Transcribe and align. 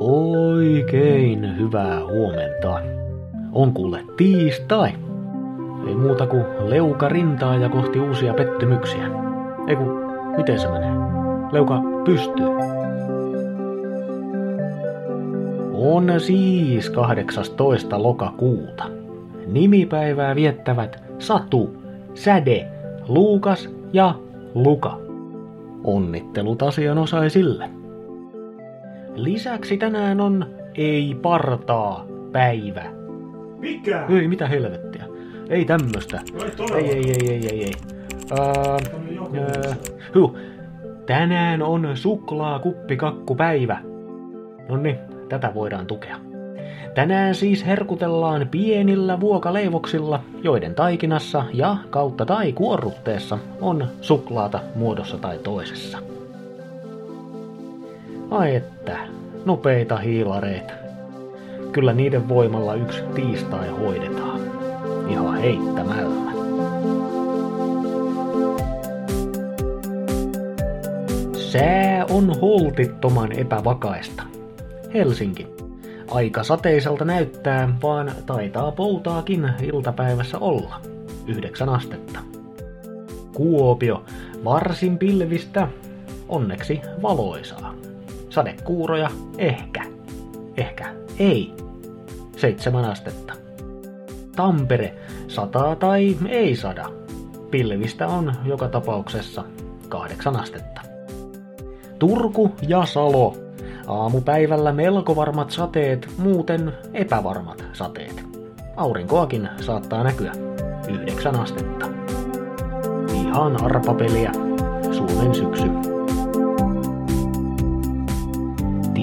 Oikein 0.00 1.58
hyvää 1.58 2.00
huomenta. 2.04 2.80
On 3.52 3.72
kuule 3.72 4.04
tiistai. 4.16 4.90
Ei 5.88 5.94
muuta 5.94 6.26
kuin 6.26 6.44
leuka 6.64 7.08
rintaa 7.08 7.56
ja 7.56 7.68
kohti 7.68 8.00
uusia 8.00 8.34
pettymyksiä. 8.34 9.10
Ei 9.66 9.76
kun, 9.76 10.00
miten 10.36 10.60
se 10.60 10.68
menee? 10.68 10.90
Leuka 11.52 11.82
pystyy. 12.04 12.46
On 15.74 16.20
siis 16.20 16.90
18. 16.90 18.02
lokakuuta. 18.02 18.84
Nimipäivää 19.46 20.34
viettävät 20.34 21.02
Satu, 21.18 21.76
Säde, 22.14 22.66
Luukas 23.08 23.70
ja 23.92 24.14
Luka. 24.54 24.98
Onnittelut 25.84 26.62
asianosaisille. 26.62 27.70
Lisäksi 29.14 29.76
tänään 29.76 30.20
on 30.20 30.46
ei 30.74 31.16
partaa 31.22 32.06
päivä. 32.32 32.84
Mikä? 33.58 34.06
Ei, 34.20 34.28
mitä 34.28 34.46
helvettiä. 34.46 35.04
Ei 35.48 35.64
tämmöstä. 35.64 36.20
Ei 36.44 36.50
todella. 36.50 36.78
Ei, 36.78 36.88
ei, 36.88 37.10
ei, 37.10 37.30
ei, 37.30 37.46
ei, 37.46 37.64
ei. 37.64 37.72
Ää, 38.38 38.78
huh. 40.14 40.36
Tänään 41.06 41.62
on 41.62 41.90
suklaakuppikakkupäivä. 41.94 43.78
Nonni, 44.68 44.98
tätä 45.28 45.54
voidaan 45.54 45.86
tukea. 45.86 46.16
Tänään 46.94 47.34
siis 47.34 47.66
herkutellaan 47.66 48.48
pienillä 48.50 49.20
vuokaleivoksilla, 49.20 50.22
joiden 50.42 50.74
taikinassa 50.74 51.44
ja 51.52 51.76
kautta 51.90 52.26
tai 52.26 52.52
kuorrutteessa 52.52 53.38
on 53.60 53.88
suklaata 54.00 54.60
muodossa 54.74 55.18
tai 55.18 55.38
toisessa. 55.38 55.98
Ai 58.30 58.54
että, 58.54 58.98
nopeita 59.44 59.96
hiilareita. 59.96 60.72
Kyllä 61.72 61.92
niiden 61.92 62.28
voimalla 62.28 62.74
yksi 62.74 63.02
tiistai 63.14 63.68
hoidetaan. 63.68 64.40
Ihan 65.08 65.36
heittämällä. 65.36 66.32
Sää 71.32 72.06
on 72.10 72.40
holtittoman 72.40 73.32
epävakaista. 73.32 74.22
Helsinki. 74.94 75.46
Aika 76.10 76.44
sateiselta 76.44 77.04
näyttää, 77.04 77.68
vaan 77.82 78.12
taitaa 78.26 78.72
poutaakin 78.72 79.50
iltapäivässä 79.62 80.38
olla. 80.38 80.80
Yhdeksän 81.26 81.68
astetta. 81.68 82.18
Kuopio. 83.34 84.04
Varsin 84.44 84.98
pilvistä. 84.98 85.68
Onneksi 86.28 86.80
valoisaa. 87.02 87.74
Sadekuuroja 88.30 89.10
ehkä. 89.38 89.84
Ehkä 90.56 90.94
ei. 91.18 91.54
Seitsemän 92.36 92.84
astetta. 92.84 93.32
Tampere. 94.36 94.94
Sataa 95.28 95.76
tai 95.76 96.16
ei 96.28 96.56
sada. 96.56 96.90
Pilvistä 97.50 98.06
on 98.06 98.32
joka 98.44 98.68
tapauksessa 98.68 99.44
kahdeksan 99.88 100.36
astetta. 100.36 100.80
Turku 101.98 102.50
ja 102.68 102.86
Salo. 102.86 103.36
Aamupäivällä 103.86 104.72
melko 104.72 105.16
varmat 105.16 105.50
sateet, 105.50 106.08
muuten 106.18 106.72
epävarmat 106.94 107.64
sateet. 107.72 108.24
Aurinkoakin 108.76 109.48
saattaa 109.60 110.04
näkyä. 110.04 110.32
Yhdeksän 110.88 111.40
astetta. 111.40 111.86
Ihan 113.14 113.64
arpapeliä. 113.64 114.32
Suomen 114.92 115.34
syksy. 115.34 115.97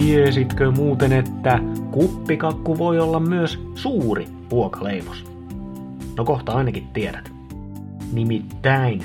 Tiesitkö 0.00 0.70
muuten, 0.70 1.12
että 1.12 1.58
kuppikakku 1.90 2.78
voi 2.78 3.00
olla 3.00 3.20
myös 3.20 3.60
suuri 3.74 4.28
ruokaleivos? 4.50 5.24
No 6.16 6.24
kohta 6.24 6.52
ainakin 6.52 6.88
tiedät. 6.92 7.32
Nimittäin 8.12 9.02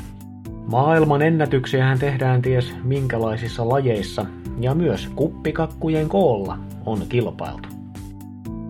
Maailman 0.67 1.22
ennätyksiähän 1.22 2.00
tehdään 2.00 2.41
ties 2.41 2.73
minkälaisissa 2.83 3.69
lajeissa, 3.69 4.25
ja 4.59 4.75
myös 4.75 5.09
kuppikakkujen 5.16 6.09
koolla 6.09 6.57
on 6.85 7.01
kilpailtu. 7.09 7.69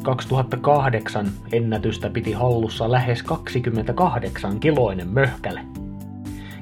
2008 0.03 1.31
ennätystä 1.51 2.09
piti 2.09 2.31
hallussa 2.31 2.91
lähes 2.91 3.23
28 3.23 4.59
kiloinen 4.59 5.07
möhkäle. 5.07 5.61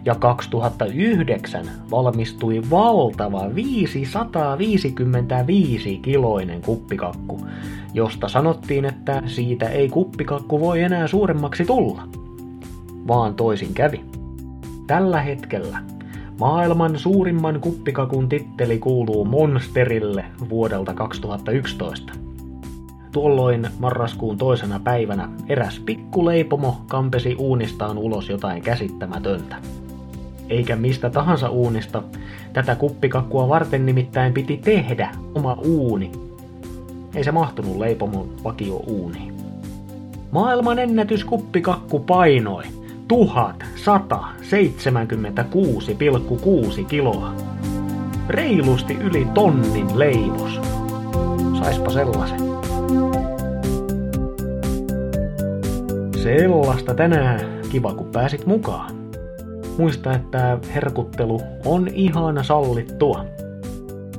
Ja 0.06 0.16
2009 0.16 1.66
valmistui 1.92 2.62
valtava 2.70 3.56
555 3.56 5.98
kiloinen 5.98 6.62
kuppikakku, 6.62 7.48
josta 7.94 8.28
sanottiin, 8.28 8.86
että 8.86 9.24
siitä 9.26 9.70
ei 9.70 9.90
kuppikakku 9.90 10.60
voi 10.60 10.82
enää 10.82 11.08
suuremmaksi 11.08 11.66
tulla. 11.66 12.04
Vaan 13.08 13.36
toisin 13.36 13.74
kävi. 13.74 14.02
Tällä 14.88 15.22
hetkellä 15.22 15.80
maailman 16.40 17.00
suurimman 17.00 17.60
kuppikakun 17.60 18.30
titteli 18.30 18.80
kuuluu 18.80 19.26
Monsterille 19.26 20.26
vuodelta 20.50 20.94
2011. 20.94 22.14
Tuolloin 23.12 23.68
marraskuun 23.80 24.38
toisena 24.38 24.80
päivänä 24.80 25.30
eräs 25.50 25.80
pikkuleipomo 25.80 26.82
kampesi 26.88 27.36
uunistaan 27.36 27.98
ulos 27.98 28.30
jotain 28.30 28.62
käsittämätöntä. 28.62 29.83
Eikä 30.50 30.76
mistä 30.76 31.10
tahansa 31.10 31.50
uunista, 31.50 32.04
tätä 32.54 32.76
kuppikakkua 32.76 33.50
varten 33.50 33.86
nimittäin 33.86 34.34
piti 34.34 34.58
tehdä 34.58 35.10
oma 35.36 35.58
uuni. 35.66 36.12
Ei 37.16 37.24
se 37.24 37.32
mahtunut 37.32 37.78
leipomon 37.78 38.30
uuniin. 38.88 39.34
Maailman 40.32 40.80
ennätys 40.80 41.26
kuppikakku 41.26 42.00
painoi 42.00 42.64
1176,6 42.64 42.70
kiloa. 46.88 47.34
Reilusti 48.30 48.94
yli 48.94 49.28
tonnin 49.34 50.00
leivos. 50.00 50.62
Saispa 51.60 51.90
sellaisen. 51.90 52.40
Sellaista 56.24 56.96
tänään. 56.96 57.40
Kiva 57.70 57.94
kun 57.94 58.10
pääsit 58.12 58.46
mukaan. 58.46 59.03
Muista, 59.78 60.14
että 60.14 60.58
herkuttelu 60.76 61.42
on 61.66 61.88
ihan 61.88 62.46
sallittua. 62.46 63.26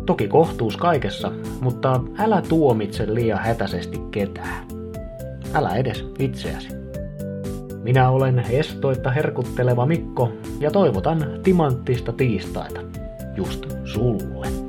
Toki 0.06 0.28
kohtuus 0.28 0.76
kaikessa, 0.76 1.32
mutta 1.60 2.00
älä 2.18 2.42
tuomitse 2.42 3.14
liian 3.14 3.38
hätäisesti 3.38 4.00
ketään. 4.10 4.66
Älä 5.54 5.76
edes 5.76 6.06
itseäsi. 6.18 6.68
Minä 7.82 8.10
olen 8.10 8.44
estoitta 8.50 9.10
herkutteleva 9.10 9.86
Mikko 9.86 10.32
ja 10.60 10.70
toivotan 10.70 11.26
timanttista 11.42 12.12
tiistaita 12.12 12.80
just 13.36 13.66
sulle. 13.84 14.63